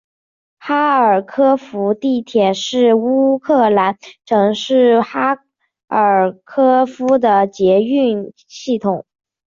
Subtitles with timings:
[0.57, 5.37] 哈尔科夫地铁是乌克兰城市哈
[5.89, 9.05] 尔科夫的捷运系统。